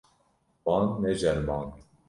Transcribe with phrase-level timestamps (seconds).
[0.69, 1.71] Wan neceriband.